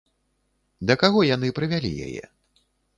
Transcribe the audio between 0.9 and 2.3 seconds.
Да каго яны прывялі яе?